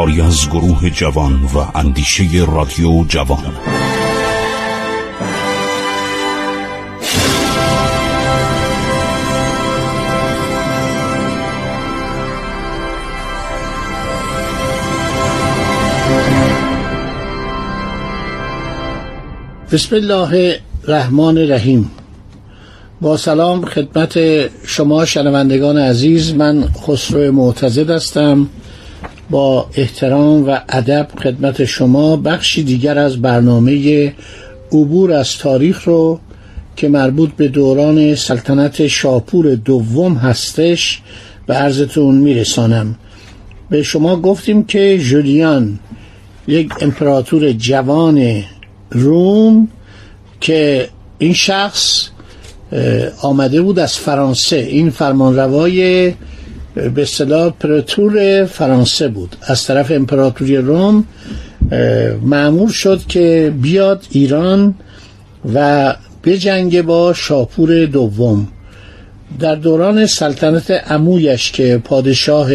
کاری 0.00 0.20
از 0.20 0.48
گروه 0.48 0.90
جوان 0.90 1.32
و 1.32 1.78
اندیشه 1.78 2.24
رادیو 2.46 3.04
جوان. 3.08 3.52
بسم 19.72 19.96
الله 19.96 20.60
الرحمن 20.84 21.38
الرحیم. 21.38 21.90
با 23.00 23.16
سلام 23.16 23.64
خدمت 23.64 24.18
شما 24.66 25.04
شنوندگان 25.04 25.78
عزیز 25.78 26.34
من 26.34 26.64
خسرو 26.86 27.32
معتزد 27.32 27.90
هستم. 27.90 28.48
با 29.30 29.66
احترام 29.74 30.48
و 30.48 30.58
ادب 30.68 31.08
خدمت 31.22 31.64
شما 31.64 32.16
بخشی 32.16 32.62
دیگر 32.62 32.98
از 32.98 33.22
برنامه 33.22 34.12
عبور 34.72 35.12
از 35.12 35.38
تاریخ 35.38 35.84
رو 35.84 36.20
که 36.76 36.88
مربوط 36.88 37.30
به 37.30 37.48
دوران 37.48 38.14
سلطنت 38.14 38.86
شاپور 38.86 39.54
دوم 39.54 40.14
هستش 40.14 41.02
به 41.46 41.54
عرضتون 41.54 42.14
میرسانم. 42.14 42.94
به 43.70 43.82
شما 43.82 44.16
گفتیم 44.16 44.64
که 44.64 44.98
جولیان 44.98 45.78
یک 46.48 46.72
امپراتور 46.80 47.52
جوان 47.52 48.44
روم 48.90 49.68
که 50.40 50.88
این 51.18 51.32
شخص 51.32 52.08
آمده 53.22 53.62
بود 53.62 53.78
از 53.78 53.98
فرانسه. 53.98 54.56
این 54.56 54.90
فرمانروای 54.90 56.12
به 56.88 57.02
اصطلاح 57.02 57.52
پراتور 57.60 58.44
فرانسه 58.44 59.08
بود. 59.08 59.36
از 59.42 59.64
طرف 59.64 59.90
امپراتوری 59.90 60.56
روم 60.56 61.04
معمول 62.22 62.70
شد 62.70 63.00
که 63.08 63.52
بیاد 63.62 64.06
ایران 64.10 64.74
و 65.54 65.94
جنگ 66.38 66.82
با 66.82 67.12
شاپور 67.12 67.86
دوم. 67.86 68.48
در 69.40 69.54
دوران 69.54 70.06
سلطنت 70.06 70.82
امویش 70.86 71.52
که 71.52 71.80
پادشاه 71.84 72.50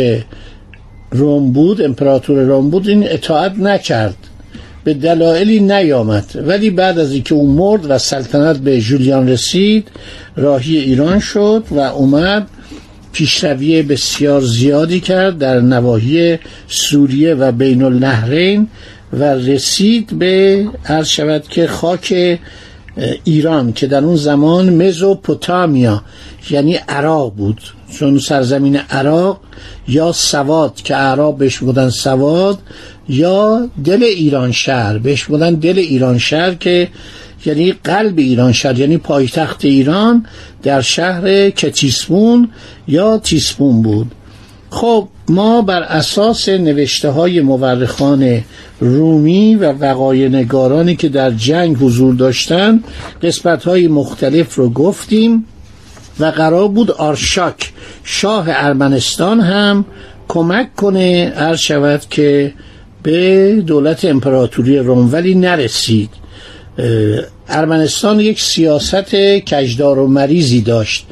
روم 1.12 1.52
بود 1.52 1.82
امپراتور 1.82 2.44
روم 2.44 2.70
بود 2.70 2.88
این 2.88 3.04
اطاعت 3.08 3.60
نکرد. 3.60 4.16
به 4.84 4.94
دلایلی 4.94 5.60
نیامد. 5.60 6.26
ولی 6.48 6.70
بعد 6.70 7.00
از 7.00 7.12
اینکه 7.12 7.36
او 7.36 7.54
مرد 7.54 7.86
و 7.90 7.98
سلطنت 7.98 8.58
به 8.58 8.82
جولیان 8.82 9.30
رسید 9.30 9.88
راهی 10.36 10.78
ایران 10.78 11.20
شد 11.20 11.64
و 11.72 11.80
اومد 11.80 12.48
پیشروی 13.16 13.82
بسیار 13.82 14.42
زیادی 14.42 15.00
کرد 15.00 15.38
در 15.38 15.60
نواحی 15.60 16.38
سوریه 16.68 17.34
و 17.34 17.52
بین 17.52 17.84
النهرین 17.84 18.68
و 19.14 19.24
رسید 19.24 20.20
به 20.20 20.66
عرض 20.86 21.08
شود 21.08 21.48
که 21.48 21.68
خاک 21.68 22.40
ایران 23.24 23.74
که 23.74 23.88
در 23.88 24.04
اون 24.04 24.16
زمان 24.16 24.70
مزوپوتامیا 24.70 26.04
یعنی 26.50 26.76
عراق 26.76 27.34
بود. 27.34 27.62
چون 28.00 28.20
سرزمین 28.20 28.76
عراق 28.76 29.40
یا 29.88 30.12
سواد 30.12 30.76
که 30.76 30.96
عرب 30.96 31.38
بهش 31.38 31.58
بودن 31.58 31.90
سواد 31.90 32.60
یا 33.10 33.70
دل 33.86 34.04
ایران 34.04 34.52
شهر. 34.52 34.98
بهش 34.98 35.24
بودن 35.24 35.54
دل 35.54 35.78
ایران 35.78 36.18
شهر 36.18 36.54
که 36.54 36.88
یعنی 37.48 37.72
قلب 37.84 38.18
ایران 38.18 38.52
شهر 38.52 38.80
یعنی 38.80 38.98
پایتخت 38.98 39.66
ایران 39.66 40.26
در 40.64 40.82
شهر 40.82 41.50
کتیسمون 41.50 42.50
یا 42.88 43.18
تیسمون 43.18 43.82
بود. 43.82 44.12
خب 44.70 45.08
ما 45.30 45.62
بر 45.62 45.84
اساس 45.84 46.50
نوشته 46.50 47.10
های 47.10 47.42
مورخان 47.42 48.44
رومی 48.80 49.56
و 49.56 49.72
وقای 49.72 50.30
نگارانی 50.30 50.96
که 50.96 51.10
در 51.10 51.32
جنگ 51.32 51.78
حضور 51.78 52.16
داشتن 52.16 52.84
قسمت 53.22 53.64
های 53.64 53.88
مختلف 53.88 54.56
رو 54.56 54.70
گفتیم 54.70 55.46
و 56.20 56.26
قرار 56.26 56.68
بود 56.68 56.92
آرشاک 56.92 57.74
شاه 58.04 58.46
ارمنستان 58.50 59.40
هم 59.40 59.86
کمک 60.28 60.76
کنه 60.76 61.30
عرض 61.30 61.60
شود 61.60 62.02
که 62.10 62.54
به 63.04 63.56
دولت 63.68 64.06
امپراتوری 64.06 64.78
روم 64.78 65.14
ولی 65.14 65.36
نرسید. 65.36 66.10
ارمنستان 67.50 68.20
یک 68.20 68.42
سیاست 68.42 69.16
کجدار 69.48 70.00
و 70.00 70.08
مریضی 70.08 70.62
داشت. 70.62 71.06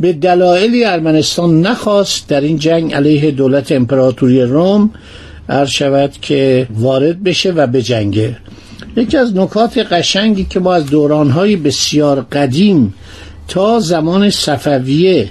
به 0.00 0.12
دلایلی 0.12 0.84
ارمنستان 0.84 1.60
نخواست 1.60 2.28
در 2.28 2.40
این 2.40 2.58
جنگ 2.58 2.94
علیه 2.94 3.30
دولت 3.30 3.72
امپراتوری 3.72 4.42
روم 4.42 4.90
عرض 5.48 5.68
شود 5.68 6.12
که 6.22 6.66
وارد 6.74 7.22
بشه 7.22 7.50
و 7.50 7.66
به 7.66 7.82
جنگه 7.82 8.36
یکی 8.96 9.16
از 9.16 9.36
نکات 9.36 9.78
قشنگی 9.78 10.46
که 10.50 10.60
ما 10.60 10.74
از 10.74 10.86
دورانهای 10.86 11.56
بسیار 11.56 12.20
قدیم 12.20 12.94
تا 13.48 13.80
زمان 13.80 14.30
صفویه 14.30 15.28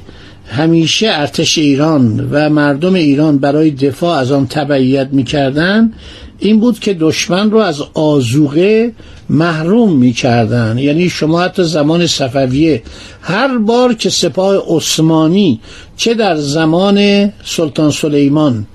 همیشه 0.48 1.08
ارتش 1.10 1.58
ایران 1.58 2.30
و 2.32 2.50
مردم 2.50 2.94
ایران 2.94 3.38
برای 3.38 3.72
دفاع 3.72 4.18
از 4.18 4.32
آن 4.32 4.48
تبعیت 4.48 5.08
می‌کردن 5.12 5.94
این 6.40 6.60
بود 6.60 6.80
که 6.80 6.94
دشمن 6.94 7.52
رو 7.52 7.58
از 7.58 7.82
آزوغه 7.94 8.92
محروم 9.30 9.98
می‌کردن. 9.98 10.78
یعنی 10.78 11.10
شما 11.10 11.42
حتی 11.42 11.64
زمان 11.64 12.08
صفویه 12.08 12.82
هر 13.22 13.58
بار 13.58 13.94
که 13.94 14.10
سپاه 14.10 14.64
عثمانی 14.68 15.60
چه 15.98 16.14
در 16.14 16.36
زمان 16.36 17.30
سلطان 17.44 17.92
سلیمان 17.92 18.66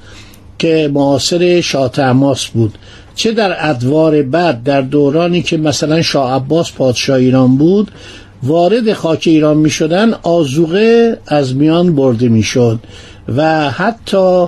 که 0.59 0.91
معاصر 0.95 1.61
شاه 1.61 1.89
تماس 1.89 2.47
بود 2.47 2.75
چه 3.15 3.33
در 3.33 3.71
ادوار 3.71 4.23
بعد 4.23 4.63
در 4.63 4.81
دورانی 4.81 5.43
که 5.43 5.57
مثلا 5.57 6.03
شاه 6.03 6.35
عباس 6.35 6.73
پادشاه 6.73 7.17
ایران 7.17 7.57
بود 7.57 7.91
وارد 8.43 8.93
خاک 8.93 9.23
ایران 9.27 9.57
می 9.57 9.71
شدن 9.71 10.15
آزوغه 10.23 11.19
از 11.27 11.57
میان 11.57 11.95
برده 11.95 12.29
می 12.29 12.43
شد 12.43 12.79
و 13.37 13.71
حتی 13.71 14.47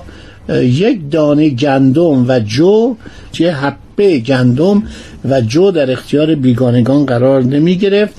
یک 0.49 1.11
دانه 1.11 1.49
گندم 1.49 2.29
و 2.29 2.41
جو 2.41 2.97
یه 3.39 3.53
حبه 3.53 4.19
گندم 4.19 4.83
و 5.29 5.41
جو 5.41 5.71
در 5.71 5.91
اختیار 5.91 6.35
بیگانگان 6.35 7.07
قرار 7.07 7.43
نمی 7.43 7.77
گرفت 7.77 8.15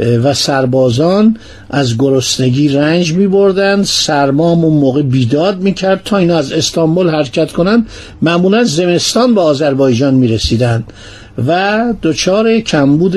و 0.00 0.34
سربازان 0.34 1.36
از 1.70 1.98
گرسنگی 1.98 2.68
رنج 2.68 3.12
می 3.12 3.26
بردن 3.26 3.82
سرمام 3.82 4.64
اون 4.64 4.76
موقع 4.76 5.02
بیداد 5.02 5.60
می 5.60 5.74
کرد 5.74 6.00
تا 6.04 6.16
اینا 6.16 6.38
از 6.38 6.52
استانبول 6.52 7.10
حرکت 7.10 7.52
کنند. 7.52 7.86
معمولا 8.22 8.64
زمستان 8.64 9.34
به 9.34 9.40
آذربایجان 9.40 10.14
می 10.14 10.28
رسیدن 10.28 10.84
و 11.46 11.94
دچار 12.02 12.60
کمبود 12.60 13.16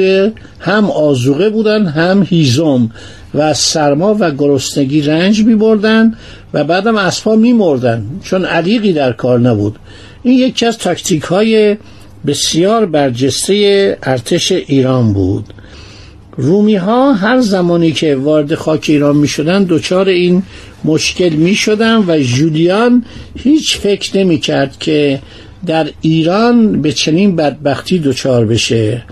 هم 0.60 0.92
آزوقه 0.92 1.50
بودن 1.50 1.86
هم 1.86 2.28
هیزم 2.30 2.92
و 3.34 3.42
از 3.42 3.58
سرما 3.58 4.18
و 4.20 4.32
گرسنگی 4.32 5.02
رنج 5.02 5.44
می 5.44 5.56
بردن 5.56 6.14
و 6.54 6.64
بعدم 6.64 6.98
اسبا 6.98 7.36
می 7.36 7.54
مردن 7.54 8.06
چون 8.24 8.46
علیقی 8.46 8.94
در 8.94 9.12
کار 9.12 9.40
نبود. 9.40 9.76
این 10.24 10.40
یکی 10.40 10.66
از 10.66 10.78
تاکتیک 10.78 11.24
های 11.24 11.78
بسیار 12.28 12.86
برجسته 12.86 13.98
ارتش 14.04 14.52
ایران 14.52 15.14
بود. 15.14 15.46
رومی 16.38 16.76
ها 16.76 17.14
هر 17.14 17.42
زمانی 17.42 17.92
که 17.92 18.16
وارد 18.16 18.56
خاک 18.56 18.86
ایران 18.90 19.16
می 19.16 19.28
شدن 19.28 19.64
دچار 19.64 20.10
این 20.10 20.44
مشکل 20.84 21.30
می 21.30 21.56
شدن 21.56 21.98
و 22.08 22.20
جولیان 22.20 23.06
هیچ 23.36 23.78
فکر 23.78 24.18
نمی 24.18 24.40
کرد 24.40 24.80
که 24.80 25.20
در 25.66 25.90
ایران 26.02 26.82
به 26.82 26.92
چنین 26.92 27.36
بدبختی 27.36 28.00
دچار 28.00 28.46
بشه. 28.46 29.04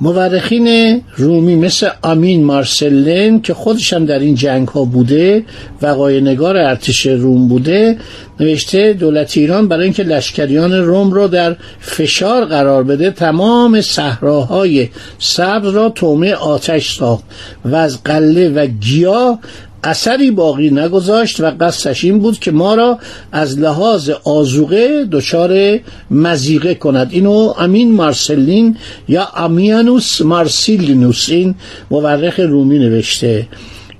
مورخین 0.00 1.00
رومی 1.16 1.56
مثل 1.56 1.88
آمین 2.02 2.44
مارسلن 2.44 3.40
که 3.40 3.54
خودشم 3.54 4.06
در 4.06 4.18
این 4.18 4.34
جنگ 4.34 4.68
ها 4.68 4.84
بوده 4.84 5.44
وقای 5.82 6.20
نگار 6.20 6.56
ارتش 6.56 7.06
روم 7.06 7.48
بوده 7.48 7.96
نوشته 8.40 8.92
دولت 8.92 9.36
ایران 9.36 9.68
برای 9.68 9.84
اینکه 9.84 10.02
لشکریان 10.02 10.72
روم 10.72 11.12
را 11.12 11.26
در 11.26 11.56
فشار 11.80 12.44
قرار 12.44 12.84
بده 12.84 13.10
تمام 13.10 13.80
صحراهای 13.80 14.88
سبز 15.18 15.68
را 15.68 15.88
تومه 15.88 16.32
آتش 16.32 16.96
ساخت 16.96 17.24
و 17.64 17.74
از 17.74 18.02
قله 18.04 18.48
و 18.48 18.66
گیاه 18.66 19.38
اثری 19.84 20.30
باقی 20.30 20.70
نگذاشت 20.70 21.40
و 21.40 21.50
قصدش 21.60 22.04
این 22.04 22.18
بود 22.18 22.38
که 22.38 22.50
ما 22.50 22.74
را 22.74 22.98
از 23.32 23.58
لحاظ 23.58 24.10
آزوقه 24.24 25.04
دچار 25.12 25.78
مزیقه 26.10 26.74
کند. 26.74 27.08
اینو 27.10 27.54
امین 27.58 27.92
مارسلین 27.92 28.76
یا 29.08 29.28
امیانوس 29.36 30.20
مارسیلینوس 30.20 31.28
این 31.28 31.54
مورخ 31.90 32.40
رومی 32.40 32.78
نوشته. 32.78 33.46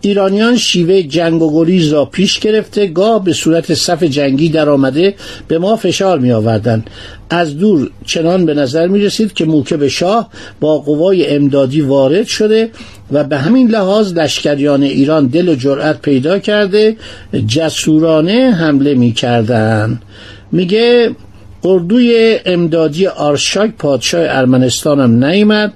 ایرانیان 0.01 0.57
شیوه 0.57 1.03
جنگ 1.03 1.43
و 1.43 1.65
گریز 1.65 1.93
را 1.93 2.05
پیش 2.05 2.39
گرفته 2.39 2.87
گاه 2.87 3.25
به 3.25 3.33
صورت 3.33 3.75
صف 3.75 4.03
جنگی 4.03 4.49
در 4.49 4.69
آمده 4.69 5.15
به 5.49 5.59
ما 5.59 5.77
فشار 5.77 6.19
می 6.19 6.33
آوردن. 6.33 6.85
از 7.31 7.59
دور 7.59 7.91
چنان 8.07 8.47
به 8.47 8.55
نظر 8.55 8.87
می 8.87 9.01
رسید 9.01 9.33
که 9.33 9.45
موکب 9.45 9.89
شاه 9.89 10.31
با 10.61 10.79
قوای 10.79 11.27
امدادی 11.27 11.81
وارد 11.81 12.27
شده 12.27 12.71
و 13.13 13.25
به 13.25 13.39
همین 13.39 13.71
لحاظ 13.71 14.13
لشکریان 14.13 14.83
ایران 14.83 15.27
دل 15.27 15.49
و 15.49 15.55
جرأت 15.55 16.03
پیدا 16.03 16.39
کرده 16.39 16.97
جسورانه 17.47 18.51
حمله 18.51 18.95
می 18.95 19.13
کردن. 19.13 20.01
میگه 20.53 21.11
اردوی 21.65 22.39
امدادی 22.47 23.07
آرشاک 23.07 23.71
پادشاه 23.79 24.27
ارمنستان 24.29 25.01
هم 25.01 25.25
نیامد 25.25 25.73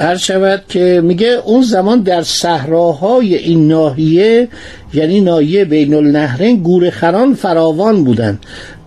هر 0.00 0.16
شود 0.16 0.62
که 0.68 1.00
میگه 1.04 1.38
اون 1.44 1.62
زمان 1.62 2.00
در 2.00 2.22
صحراهای 2.22 3.34
این 3.34 3.68
ناحیه 3.68 4.48
یعنی 4.94 5.20
ناحیه 5.20 5.64
بین 5.64 5.94
النهرین 5.94 6.62
گورخران 6.62 7.34
فراوان 7.34 8.04
بودند. 8.04 8.38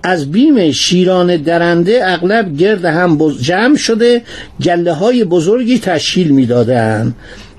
از 0.04 0.32
بیم 0.32 0.72
شیران 0.72 1.38
درنده 1.38 2.00
اغلب 2.04 2.58
گرد 2.58 2.86
هم 2.86 3.32
جمع 3.42 3.76
شده 3.76 4.22
گله 4.64 4.94
های 4.94 5.24
بزرگی 5.24 5.80
تشکیل 5.80 6.28
می‌دادند. 6.28 7.16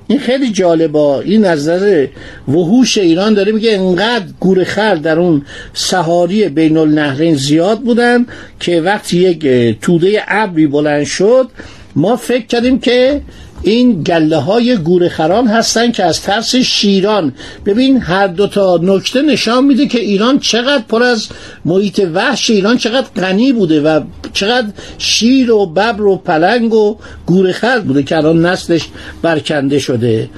این 0.07 0.19
خیلی 0.19 0.51
جالبه. 0.51 0.99
این 0.99 1.45
از 1.45 1.69
نظر 1.69 2.07
وحوش 2.47 2.97
ایران 2.97 3.33
داره 3.33 3.51
میگه 3.51 3.71
انقدر 3.71 4.25
گورخر 4.39 4.95
در 4.95 5.19
اون 5.19 5.41
سهاری 5.73 6.49
بین 6.49 6.77
النهرین 6.77 7.35
زیاد 7.35 7.79
بودن 7.79 8.25
که 8.59 8.81
وقتی 8.81 9.17
یک 9.17 9.79
توده 9.81 10.23
ابری 10.27 10.67
بلند 10.67 11.03
شد 11.03 11.49
ما 11.95 12.15
فکر 12.15 12.45
کردیم 12.45 12.79
که 12.79 13.21
این 13.65 14.03
گله 14.03 14.37
های 14.37 14.77
گورخران 14.77 15.47
هستن 15.47 15.91
که 15.91 16.03
از 16.03 16.21
ترس 16.21 16.55
شیران. 16.55 17.33
ببین 17.65 18.01
هر 18.01 18.27
دو 18.27 18.47
تا 18.47 18.79
نکته 18.83 19.21
نشان 19.21 19.65
میده 19.65 19.87
که 19.87 19.99
ایران 19.99 20.39
چقدر 20.39 20.83
پر 20.89 21.03
از 21.03 21.27
محیط 21.65 22.07
وحش 22.13 22.49
ایران 22.49 22.77
چقدر 22.77 23.07
غنی 23.15 23.53
بوده 23.53 23.81
و 23.81 24.01
چقدر 24.33 24.67
شیر 24.97 25.51
و 25.51 25.65
ببر 25.65 26.01
و 26.01 26.15
پلنگ 26.15 26.73
و 26.73 26.97
گورخر 27.25 27.79
بوده 27.79 28.03
که 28.03 28.17
الان 28.17 28.45
نسلش 28.45 28.81
برکنده 29.21 29.79
شده. 29.79 30.29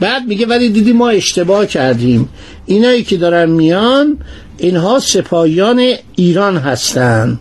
بعد 0.00 0.26
میگه 0.26 0.46
ولی 0.46 0.68
دیدی 0.68 0.92
ما 0.92 1.08
اشتباه 1.08 1.66
کردیم. 1.66 2.28
اینایی 2.66 3.02
که 3.02 3.16
دارن 3.16 3.50
میان 3.50 4.18
اینها 4.58 4.98
سپاهیان 4.98 5.92
ایران 6.16 6.56
هستند 6.56 7.38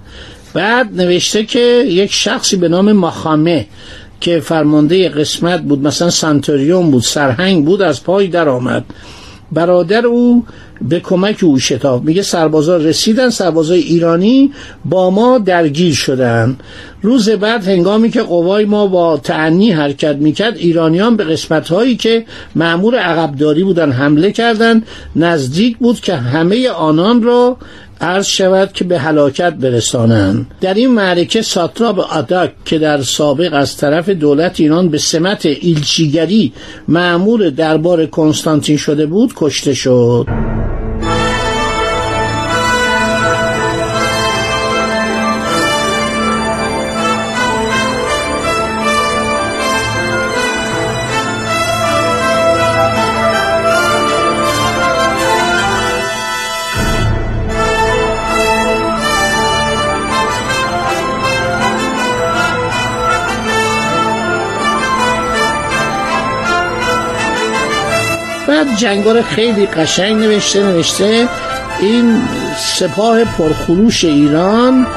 بعد 0.54 1.02
نوشته 1.02 1.44
که 1.44 1.86
یک 1.88 2.14
شخصی 2.14 2.56
به 2.56 2.68
نام 2.70 2.92
مخامه. 2.92 3.66
که 4.22 4.40
فرمانده 4.40 5.10
قسمت 5.10 5.62
بود 5.62 5.88
مثلا 5.88 6.10
سانتوریون 6.10 6.92
بود 6.92 7.04
سرهنگ 7.04 7.66
بود 7.66 7.82
از 7.82 8.04
پای 8.04 8.28
در 8.28 8.50
آمد. 8.50 8.86
برادر 9.52 10.06
او 10.06 10.46
به 10.82 11.00
کمک 11.00 11.44
او 11.44 11.60
شتاب. 11.60 12.04
میگه 12.06 12.22
سربازا 12.22 12.78
رسیدن 12.78 13.30
سربازای 13.30 13.80
ایرانی 13.80 14.52
با 14.86 15.10
ما 15.10 15.38
درگیر 15.38 15.94
شدن. 15.94 16.58
روز 17.02 17.30
بعد 17.30 17.68
هنگامی 17.68 18.10
که 18.10 18.22
قوای 18.22 18.66
ما 18.66 18.88
با 18.88 19.18
تعنی 19.18 19.72
حرکت 19.72 20.16
می‌کرد 20.16 20.58
ایرانیان 20.58 21.16
به 21.16 21.24
قسمت 21.24 21.70
هایی 21.70 21.96
که 21.96 22.26
معمور 22.56 22.96
عقبداری 22.96 23.64
بودن 23.64 23.92
حمله 23.92 24.32
کردند 24.32 24.88
نزدیک 25.16 25.78
بود 25.78 26.00
که 26.00 26.16
همه 26.16 26.70
آنان 26.70 27.24
را 27.24 27.58
عرض 28.02 28.26
شود 28.26 28.74
که 28.74 28.84
به 28.84 29.00
هلاکت 29.00 29.54
برسانند. 29.54 30.52
در 30.62 30.74
این 30.74 30.92
معرکه 30.92 31.42
ساتراب 31.42 32.00
آداک 32.00 32.52
که 32.66 32.80
در 32.80 33.02
سابق 33.02 33.54
از 33.54 33.78
طرف 33.78 34.10
دولت 34.10 34.60
ایران 34.60 34.90
به 34.90 34.98
سمت 34.98 35.46
ایلچیگری 35.46 36.54
معمور 36.88 37.50
دربار 37.50 38.06
کنستانتین 38.06 38.78
شده 38.78 39.06
بود 39.06 39.34
کشته 39.36 39.74
شد. 39.74 40.57
جنگار 68.78 69.22
خیلی 69.22 69.66
قشنگ 69.66 70.16
نوشته 70.16 70.64
نوشته 70.64 71.28
این 71.82 72.22
سپاه 72.58 73.24
پرخروش 73.24 74.06
ایران 74.06 74.88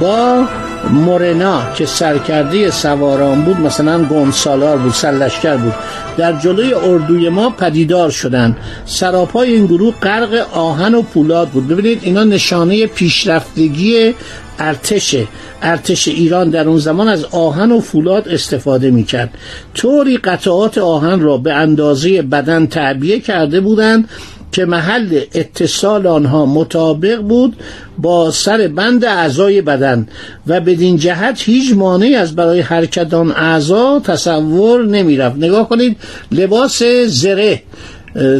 با 0.00 0.44
مورنا 0.90 1.72
که 1.74 1.86
سرکرده 1.86 2.70
سواران 2.70 3.42
بود 3.42 3.60
مثلا 3.60 4.04
گونسالار 4.04 4.76
بود 4.76 4.92
سرلشکر 4.92 5.56
بود 5.56 5.74
در 6.16 6.32
جلوی 6.32 6.74
اردوی 6.74 7.28
ما 7.28 7.50
پدیدار 7.50 8.10
شدند 8.10 8.56
سراپای 8.84 9.52
این 9.52 9.66
گروه 9.66 9.94
غرق 10.02 10.46
آهن 10.52 10.94
و 10.94 11.02
پولاد 11.02 11.48
بود. 11.48 11.68
ببینید 11.68 12.00
اینا 12.02 12.24
نشانه 12.24 12.86
پیشرفتگی 12.86 14.14
ارتش 14.58 15.16
ارتش 15.62 16.08
ایران 16.08 16.50
در 16.50 16.68
اون 16.68 16.78
زمان 16.78 17.08
از 17.08 17.24
آهن 17.24 17.72
و 17.72 17.80
فولاد 17.80 18.28
استفاده 18.28 18.90
می‌کرد. 18.90 19.30
طوری 19.74 20.16
قطعات 20.16 20.78
آهن 20.78 21.20
را 21.20 21.36
به 21.36 21.52
اندازه 21.52 22.22
بدن 22.22 22.66
تعبیه 22.66 23.20
کرده 23.20 23.60
بودند 23.60 24.08
که 24.52 24.64
محل 24.64 25.20
اتصال 25.34 26.06
آنها 26.06 26.46
مطابق 26.46 27.20
بود 27.20 27.56
با 27.98 28.30
سر 28.30 28.68
بند 28.68 29.04
اعضای 29.04 29.62
بدن 29.62 30.08
و 30.46 30.60
بدین 30.60 30.96
جهت 30.96 31.42
هیچ 31.42 31.74
مانعی 31.74 32.14
از 32.14 32.36
برای 32.36 32.60
حرکت 32.60 33.14
آن 33.14 33.30
اعضا 33.30 34.00
تصور 34.04 34.86
نمی‌رفت. 34.86 35.36
نگاه 35.36 35.68
کنید 35.68 35.96
لباس 36.32 36.82
زره 37.06 37.62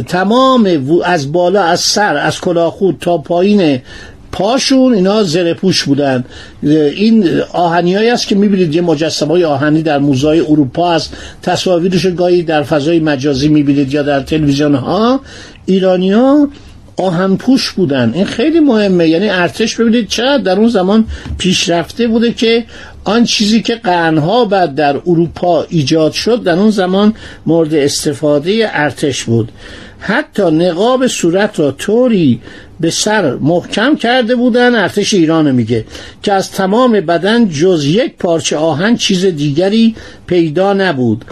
تمام 0.07 0.67
از 1.05 1.31
بالا 1.31 1.63
از 1.63 1.79
سر 1.79 2.17
از 2.17 2.41
کلاخود 2.41 2.97
تا 3.01 3.17
پایین 3.17 3.81
پاشون 4.31 4.93
اینا 4.93 5.23
زره 5.23 5.53
پوش 5.53 5.83
بودن. 5.83 6.23
این 6.63 7.41
آهنی 7.53 7.95
است 7.95 8.27
که 8.27 8.35
می‌بینید 8.35 8.75
یه 8.75 8.81
مجسمه 8.81 9.29
های 9.29 9.43
آهنی 9.43 9.81
در 9.81 9.97
موزای 9.97 10.39
اروپا 10.39 10.93
هست 10.93 11.13
تصاویرش 11.41 12.07
گاهی 12.07 12.43
در 12.43 12.63
فضای 12.63 12.99
مجازی 12.99 13.47
می‌بینید 13.47 13.93
یا 13.93 14.03
در 14.03 14.21
تلویزیون 14.21 14.75
ها 14.75 15.21
ایرانیا 15.65 16.47
آهن 16.97 17.35
پوش 17.35 17.71
بودن. 17.71 18.11
این 18.15 18.25
خیلی 18.25 18.59
مهمه. 18.59 19.07
یعنی 19.07 19.29
ارتش 19.29 19.75
ببینید 19.75 20.07
چقدر 20.07 20.43
در 20.43 20.59
اون 20.59 20.69
زمان 20.69 21.05
پیشرفته 21.37 22.07
بوده 22.07 22.33
که 22.33 22.65
آن 23.03 23.23
چیزی 23.23 23.61
که 23.61 23.75
قرنها 23.75 24.45
بعد 24.45 24.75
در 24.75 24.95
اروپا 25.07 25.65
ایجاد 25.69 26.11
شد 26.11 26.43
در 26.43 26.53
اون 26.53 26.69
زمان 26.69 27.13
مورد 27.45 27.73
استفاده 27.73 28.69
ارتش 28.73 29.23
بود. 29.23 29.51
حتی 29.99 30.43
نقاب 30.43 31.07
صورت 31.07 31.59
را 31.59 31.71
طوری 31.71 32.41
به 32.79 32.89
سر 32.89 33.35
محکم 33.35 33.95
کرده 33.95 34.35
بودن 34.35 34.75
ارتش 34.75 35.13
ایران 35.13 35.51
میگه 35.51 35.85
که 36.23 36.33
از 36.33 36.51
تمام 36.51 36.91
بدن 36.91 37.49
جز 37.49 37.85
یک 37.85 38.15
پارچه 38.17 38.57
آهن 38.57 38.95
چیز 38.95 39.25
دیگری 39.25 39.95
پیدا 40.27 40.73
نبود 40.73 41.25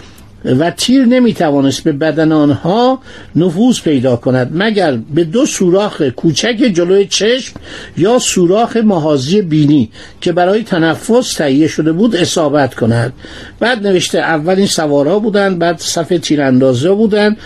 و 0.44 0.70
تیر 0.70 1.04
نمی‌توانست 1.04 1.84
به 1.84 1.92
بدن 1.92 2.32
آنها 2.32 2.98
نفوذ 3.36 3.80
پیدا 3.80 4.16
کند 4.16 4.50
مگر 4.54 4.96
به 5.14 5.24
دو 5.24 5.46
سوراخ 5.46 6.02
کوچک 6.02 6.56
جلوی 6.74 7.06
چشم 7.06 7.54
یا 7.96 8.18
سوراخ 8.18 8.76
مهازی 8.76 9.42
بینی 9.42 9.90
که 10.20 10.32
برای 10.32 10.62
تنفس 10.62 11.34
تهیه 11.34 11.68
شده 11.68 11.92
بود 11.92 12.16
اصابت 12.16 12.74
کند. 12.74 13.12
بعد 13.60 13.86
نوشته 13.86 14.18
اول 14.18 14.54
این 14.54 14.66
سوارا 14.66 15.18
بودند 15.18 15.58
بعد 15.58 15.78
صف 15.78 16.08
تیراندازا 16.22 16.94
بودند 16.94 17.36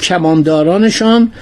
کماندارانشان 0.00 1.32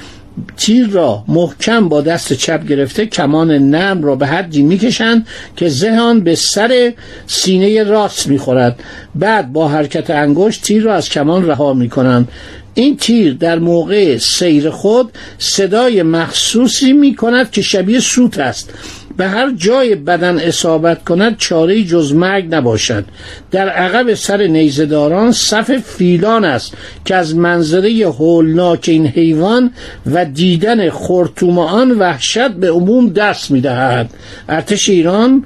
تیر 0.56 0.88
را 0.88 1.24
محکم 1.28 1.88
با 1.88 2.00
دست 2.00 2.32
چپ 2.32 2.66
گرفته 2.66 3.06
کمان 3.06 3.50
نرم 3.50 4.02
را 4.02 4.16
به 4.16 4.26
حدی 4.26 4.62
می‌کشند 4.62 5.26
که 5.56 5.68
ذهن 5.68 6.20
به 6.20 6.34
سر 6.34 6.92
سینه 7.26 7.82
راست 7.82 8.26
می‌خورد. 8.26 8.80
بعد 9.14 9.52
با 9.52 9.68
حرکت 9.68 10.10
انگشت 10.10 10.62
تیر 10.62 10.82
را 10.82 10.94
از 10.94 11.08
کمان 11.08 11.46
رها 11.46 11.74
می‌کنند. 11.74 12.28
این 12.74 12.96
تیر 12.96 13.34
در 13.34 13.58
موقع 13.58 14.18
سیر 14.18 14.70
خود 14.70 15.12
صدای 15.38 16.02
مخصوصی 16.02 16.92
می 16.92 17.14
کند 17.14 17.50
که 17.50 17.62
شبیه 17.62 18.00
سوت 18.00 18.38
است. 18.38 18.70
به 19.18 19.28
هر 19.28 19.52
جای 19.56 19.94
بدن 19.94 20.38
اصابت 20.38 21.04
کند 21.04 21.36
چاره 21.36 21.84
جز 21.84 22.12
مرگ 22.12 22.54
نباشد. 22.54 23.04
در 23.50 23.68
عقب 23.68 24.14
سر 24.14 24.46
نیزداران 24.46 25.32
صف 25.32 25.76
فیلان 25.76 26.44
است 26.44 26.74
که 27.04 27.14
از 27.14 27.36
منظره 27.36 28.06
هولناک 28.06 28.84
این 28.88 29.06
حیوان 29.06 29.70
و 30.06 30.24
دیدن 30.24 30.90
خورتوم 30.90 31.58
آن 31.58 31.90
وحشت 31.90 32.48
به 32.48 32.70
عموم 32.70 33.08
دست 33.08 33.50
می‌دهد. 33.50 34.10
ارتش 34.48 34.88
ایران 34.88 35.44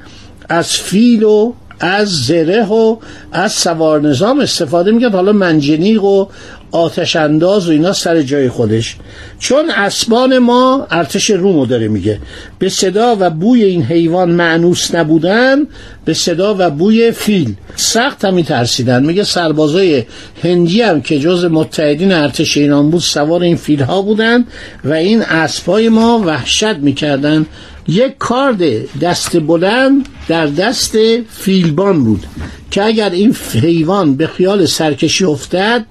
از 0.49 0.73
فیل 0.76 1.23
و 1.23 1.52
از 1.81 2.09
زره 2.09 2.64
و 2.64 2.97
از 3.33 3.52
سوار 3.52 4.00
نظام 4.00 4.41
استفاده 4.41 4.91
می‌کرد. 4.91 5.14
حالا 5.14 5.33
منجنیق 5.33 6.05
و 6.05 6.26
آتش 6.73 7.17
انداز 7.17 7.69
و 7.69 7.73
اینا 7.73 7.93
سر 7.93 8.23
جای 8.23 8.49
خودش. 8.49 8.97
چون 9.38 9.71
اسبان 9.71 10.38
ما 10.38 10.87
ارتش 10.91 11.31
رومو 11.31 11.67
داره 11.67 11.88
میگه. 11.88 12.19
به 12.59 12.69
صدا 12.69 13.17
و 13.21 13.31
بوی 13.31 13.64
این 13.64 13.83
حیوان 13.83 14.31
معنوس 14.31 14.95
نبودن 14.95 15.67
به 16.05 16.14
صدا 16.14 16.57
و 16.59 16.71
بوی 16.71 17.12
فیل. 17.12 17.55
سخت 17.76 18.25
هم 18.25 18.35
میترسیدن. 18.35 19.05
میگه 19.05 19.25
سربازای 19.25 20.05
هندی 20.43 20.83
هم 20.83 21.00
که 21.00 21.19
جز 21.19 21.45
متحدین 21.45 22.12
ارتش 22.12 22.57
ایران 22.57 22.91
بود 22.91 23.00
سوار 23.00 23.43
این 23.43 23.57
فیل 23.57 23.83
ها 23.83 24.02
بودن 24.02 24.45
و 24.85 24.93
این 24.93 25.23
اسبای 25.23 25.88
ما 25.88 26.19
وحشت 26.19 26.76
می‌کردن. 26.76 27.47
یک 27.88 28.19
کارد 28.19 28.61
دست 28.99 29.41
بلند 29.41 30.09
در 30.29 30.47
دست 30.47 30.97
فیلبان 31.31 32.05
بود 32.05 32.26
که 32.71 32.85
اگر 32.85 33.11
این 33.11 33.37
حیوان 33.52 34.17
به 34.17 34.26
خیال 34.26 34.67
سرکشی 34.67 35.25
افتد 35.25 35.87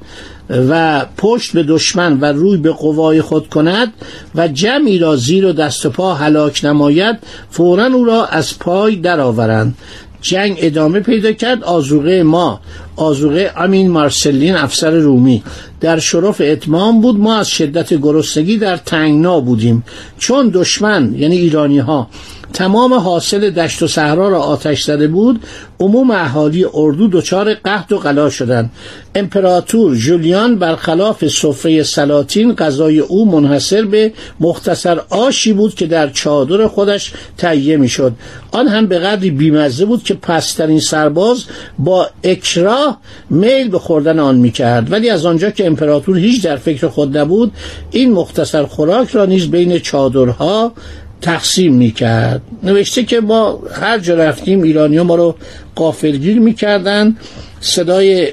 و 0.51 1.05
پشت 1.17 1.53
به 1.53 1.63
دشمن 1.63 2.19
و 2.19 2.25
روی 2.25 2.57
به 2.57 2.71
قوای 2.71 3.21
خود 3.21 3.49
کند 3.49 3.93
و 4.35 4.47
جمعی 4.47 4.99
را 4.99 5.15
زیر 5.15 5.45
و 5.45 5.51
دست 5.51 5.85
و 5.85 5.89
پا 5.89 6.13
هلاک 6.13 6.65
نماید 6.65 7.19
فورا 7.49 7.85
او 7.85 8.05
را 8.05 8.25
از 8.25 8.59
پای 8.59 8.95
درآورند. 8.95 9.75
جنگ 10.21 10.57
ادامه 10.61 10.99
پیدا 10.99 11.31
کرد. 11.31 11.63
آزوغه 11.63 12.23
ما 12.23 12.59
آزوغه 12.95 13.51
امین 13.57 13.89
مارسلین 13.89 14.55
افسر 14.55 14.91
رومی. 14.91 15.43
در 15.81 15.99
شرف 15.99 16.41
اتمام 16.45 17.01
بود. 17.01 17.19
ما 17.19 17.35
از 17.35 17.49
شدت 17.49 17.93
گرسنگی 17.93 18.57
در 18.57 18.77
تنگنا 18.77 19.39
بودیم. 19.39 19.83
چون 20.17 20.51
دشمن 20.53 21.15
یعنی 21.17 21.37
ایرانی 21.37 21.79
ها 21.79 22.07
تمام 22.53 22.93
حاصل 22.93 23.49
دشت 23.49 23.83
و 23.83 23.87
صحرا 23.87 24.29
را 24.29 24.41
آتش 24.41 24.83
زده 24.83 25.07
بود 25.07 25.43
عموم 25.79 26.11
اهالی 26.11 26.65
اردو 26.73 27.07
دچار 27.07 27.53
قحط 27.53 27.91
و 27.91 27.97
غلا 27.97 28.29
شدند. 28.29 28.71
امپراتور 29.15 29.95
جولیان 29.95 30.55
برخلاف 30.55 31.27
سفره 31.27 31.83
سلاطین 31.83 32.55
غذای 32.55 32.99
او 32.99 33.31
منحصر 33.31 33.85
به 33.85 34.13
مختصر 34.39 35.01
آشی 35.09 35.53
بود 35.53 35.75
که 35.75 35.85
در 35.85 36.09
چادر 36.09 36.67
خودش 36.67 37.13
تهیه 37.37 37.77
می‌شد. 37.77 38.13
آن 38.51 38.67
هم 38.67 38.87
به 38.87 38.99
قدری 38.99 39.31
بیمزه 39.31 39.85
بود 39.85 40.03
که 40.03 40.13
پسترین 40.13 40.79
سرباز 40.79 41.43
با 41.79 42.09
اکراه 42.23 42.99
میل 43.29 43.69
به 43.69 43.79
خوردن 43.79 44.19
آن 44.19 44.35
می‌کرد. 44.35 44.91
ولی 44.91 45.09
از 45.09 45.25
آنجا 45.25 45.49
که 45.49 45.67
امپراتور 45.67 46.17
هیچ 46.17 46.43
در 46.43 46.55
فکر 46.55 46.87
خود 46.87 47.17
نبود 47.17 47.51
این 47.91 48.11
مختصر 48.11 48.63
خوراک 48.63 49.09
را 49.09 49.25
نیز 49.25 49.51
بین 49.51 49.79
چادرها 49.79 50.73
تقسیم 51.21 51.73
می‌کرد. 51.73 52.41
نوشته 52.63 53.03
که 53.03 53.21
ما 53.21 53.59
هر 53.81 53.99
جا 53.99 54.15
رفتیم 54.15 54.61
ایرانی 54.61 55.01
ما 55.01 55.15
رو 55.15 55.35
قافلگیر 55.75 56.39
می‌کردن. 56.39 57.15
صدای 57.59 58.27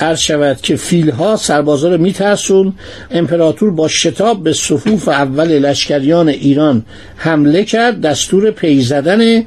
عرض 0.00 0.18
شود 0.18 0.60
که 0.60 0.76
فیل 0.76 1.10
ها 1.10 1.36
سربازا 1.36 1.88
رو 1.88 1.98
میترسون. 1.98 2.72
امپراتور 3.10 3.70
با 3.70 3.88
شتاب 3.88 4.44
به 4.44 4.52
صفوف 4.52 5.08
اول 5.08 5.58
لشکریان 5.58 6.28
ایران 6.28 6.84
حمله 7.16 7.64
کرد. 7.64 8.00
دستور 8.00 8.50
پی 8.50 8.80
زدن 8.80 9.44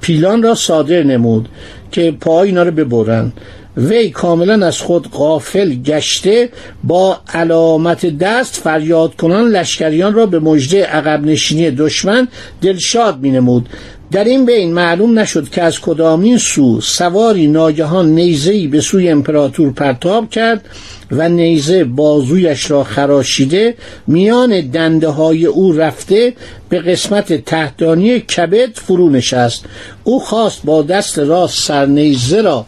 پیلان 0.00 0.42
را 0.42 0.54
صادر 0.54 1.02
نمود 1.02 1.48
که 1.92 2.10
پای 2.20 2.48
اینا 2.48 2.62
رو 2.62 2.70
ببرن. 2.70 3.32
وی 3.76 4.10
کاملا 4.10 4.66
از 4.66 4.78
خود 4.78 5.10
غافل 5.10 5.74
گشته 5.74 6.48
با 6.84 7.18
علامت 7.34 8.18
دست 8.18 8.56
فریاد 8.56 9.16
کنان 9.16 9.48
لشکریان 9.48 10.14
را 10.14 10.26
به 10.26 10.38
مژده 10.38 10.84
عقب 10.84 11.26
نشینی 11.26 11.70
دشمن 11.70 12.28
دلشاد 12.62 13.20
می 13.20 13.30
نمود 13.30 13.68
در 14.12 14.24
این 14.24 14.46
بین 14.46 14.72
معلوم 14.72 15.18
نشد 15.18 15.48
که 15.48 15.62
از 15.62 15.80
کدامین 15.80 16.38
سو 16.38 16.80
سواری 16.80 17.46
ناگهان 17.46 18.14
نیزهای 18.14 18.66
به 18.66 18.80
سوی 18.80 19.08
امپراتور 19.08 19.72
پرتاب 19.72 20.30
کرد 20.30 20.64
و 21.10 21.28
نیزه 21.28 21.84
بازویش 21.84 22.70
را 22.70 22.84
خراشیده 22.84 23.74
میان 24.06 24.60
دنده 24.60 25.08
های 25.08 25.46
او 25.46 25.72
رفته 25.72 26.32
به 26.68 26.80
قسمت 26.80 27.44
تحتانی 27.44 28.20
کبد 28.20 28.70
فرو 28.74 29.10
نشست. 29.10 29.64
او 30.04 30.20
خواست 30.20 30.60
با 30.64 30.82
دست 30.82 31.18
راست 31.18 31.62
سرنیزه 31.62 32.42
را 32.42 32.66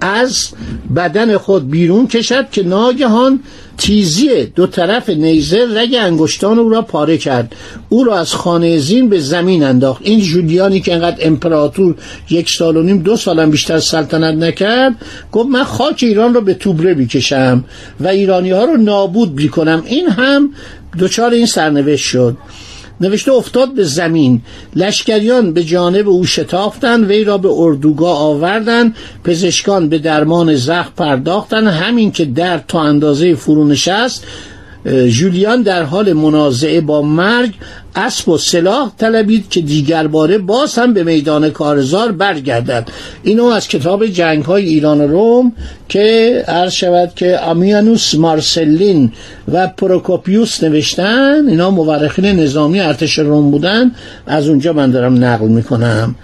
از 0.00 0.48
بدن 0.96 1.36
خود 1.36 1.70
بیرون 1.70 2.06
کشد 2.06 2.50
که 2.50 2.62
ناگهان 2.62 3.40
تیزی 3.78 4.44
دو 4.44 4.66
طرف 4.66 5.08
نیزه 5.10 5.66
رگ 5.74 5.96
انگشتان 6.00 6.58
او 6.58 6.68
را 6.68 6.82
پاره 6.82 7.18
کرد. 7.18 7.54
او 7.88 8.04
را 8.04 8.18
از 8.18 8.34
خانه 8.34 8.78
زین 8.78 9.08
به 9.08 9.20
زمین 9.20 9.62
انداخت. 9.62 10.00
این 10.04 10.20
جولیانی 10.20 10.80
که 10.80 10.94
انقدر 10.94 11.16
امپراتور 11.20 11.94
یک 12.30 12.50
سال 12.50 12.76
و 12.76 12.82
نیم 12.82 12.98
دو 12.98 13.16
سالم 13.16 13.50
بیشتر 13.50 13.78
سلطنت 13.78 14.34
نکرد 14.34 14.94
گفت 15.32 15.48
من 15.48 15.64
خاک 15.64 15.98
ایران 16.02 16.34
را 16.34 16.40
به 16.40 16.54
توبره 16.54 16.94
بیکشم 16.94 17.64
و 18.00 18.08
ایرانی 18.08 18.50
ها 18.50 18.64
رو 18.64 18.76
نابود 18.76 19.34
بیکنم 19.34 19.82
این 19.86 20.08
هم 20.08 20.50
دچار 20.98 21.30
این 21.30 21.46
سرنوشت 21.46 22.04
شد. 22.04 22.36
نوشته 23.00 23.32
افتاد 23.32 23.74
به 23.74 23.84
زمین. 23.84 24.42
لشکریان 24.76 25.52
به 25.52 25.64
جانب 25.64 26.08
او 26.08 26.26
شتافتند 26.26 27.10
وی 27.10 27.24
را 27.24 27.38
به 27.38 27.48
اردوگاه 27.52 28.18
آوردند 28.18 28.96
پزشکان 29.24 29.88
به 29.88 29.98
درمان 29.98 30.56
زخم 30.56 30.92
پرداختند 30.96 31.66
همین 31.66 32.12
که 32.12 32.24
در 32.24 32.58
تا 32.68 32.80
اندازه 32.80 33.34
فرو 33.34 33.64
نشست 33.64 34.24
جولیان 34.88 35.62
در 35.62 35.82
حال 35.82 36.12
منازعه 36.12 36.80
با 36.80 37.02
مرگ 37.02 37.54
اسب 37.96 38.28
و 38.28 38.38
سلاح 38.38 38.92
طلبید 38.98 39.48
که 39.48 39.60
دیگر 39.60 40.06
باره 40.06 40.38
باز 40.38 40.78
هم 40.78 40.94
به 40.94 41.04
میدان 41.04 41.50
کارزار 41.50 42.12
برگردد. 42.12 42.88
اینو 43.22 43.44
از 43.44 43.68
کتاب 43.68 44.06
جنگ 44.06 44.44
های 44.44 44.64
ایران 44.64 45.00
و 45.00 45.06
روم 45.06 45.52
که 45.88 46.44
عرض 46.48 46.72
شود 46.72 47.12
که 47.16 47.38
آمیانوس 47.38 48.14
مارسلین 48.14 49.12
و 49.52 49.66
پروکوپیوس 49.66 50.62
نوشتن 50.62 51.48
اینا 51.48 51.70
مورخین 51.70 52.24
نظامی 52.24 52.80
ارتش 52.80 53.18
روم 53.18 53.50
بودن. 53.50 53.90
از 54.26 54.48
اونجا 54.48 54.72
من 54.72 54.90
دارم 54.90 55.24
نقل 55.24 55.48
می‌کنم. 55.48 56.14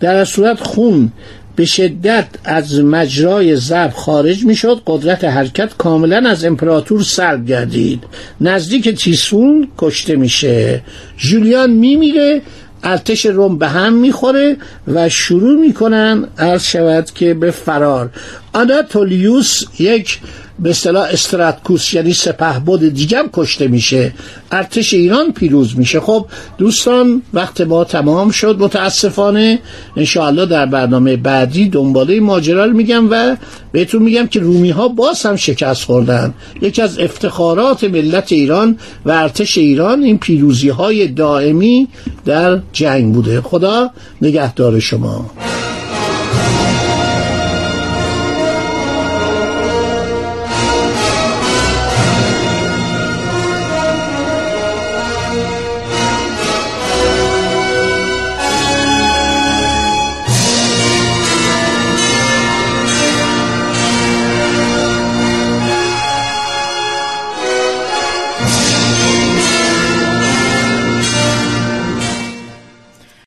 در 0.00 0.24
صورت 0.24 0.60
خون 0.60 1.12
به 1.56 1.64
شدت 1.64 2.26
از 2.44 2.80
مجرای 2.80 3.56
زب 3.56 3.92
خارج 3.96 4.44
می‌شد. 4.44 4.82
قدرت 4.86 5.24
حرکت 5.24 5.70
کاملا 5.78 6.28
از 6.30 6.44
امپراتور 6.44 7.02
سلب 7.02 7.46
گردید. 7.46 8.04
نزدیک 8.40 8.88
تیسفون 8.88 9.68
کشته 9.78 10.16
میشه. 10.16 10.82
جولیان 11.18 11.70
میمیره. 11.70 12.42
ارتش 12.82 13.26
روم 13.26 13.58
به 13.58 13.68
هم 13.68 13.92
می‌خوره 13.92 14.56
و 14.88 15.08
شروع 15.08 15.60
می‌کنن 15.60 16.28
عرض 16.38 16.62
شود 16.62 17.10
که 17.14 17.34
به 17.34 17.50
فرار. 17.50 18.10
آناتولیوس 18.52 19.62
یک 19.78 20.18
به 20.58 20.70
اصطلاح 20.70 21.08
استراتکوس 21.12 21.94
یعنی 21.94 22.12
سپهبد 22.12 22.88
دیگه 22.88 23.18
هم 23.18 23.28
کشته 23.32 23.68
میشه. 23.68 24.12
ارتش 24.52 24.94
ایران 24.94 25.32
پیروز 25.32 25.78
میشه. 25.78 26.00
خب 26.00 26.26
دوستان 26.58 27.22
وقت 27.34 27.60
ما 27.60 27.84
تمام 27.84 28.30
شد. 28.30 28.56
متاسفانه 28.58 29.58
انشاءالله 29.96 30.46
در 30.46 30.66
برنامه 30.66 31.16
بعدی 31.16 31.68
دنباله 31.68 32.20
ماجرا 32.20 32.64
رو 32.64 32.72
میگم 32.72 33.10
و 33.10 33.36
بهتون 33.72 34.02
میگم 34.02 34.26
که 34.26 34.40
رومی 34.40 34.70
ها 34.70 34.88
باز 34.88 35.26
هم 35.26 35.36
شکست 35.36 35.84
خوردن. 35.84 36.34
یکی 36.62 36.82
از 36.82 36.98
افتخارات 36.98 37.84
ملت 37.84 38.32
ایران 38.32 38.78
و 39.06 39.10
ارتش 39.10 39.58
ایران 39.58 40.02
این 40.02 40.18
پیروزی 40.18 40.68
های 40.68 41.08
دائمی 41.08 41.88
در 42.24 42.60
جنگ 42.72 43.14
بوده. 43.14 43.40
خدا 43.40 43.90
نگهدار 44.22 44.80
شما. 44.80 45.30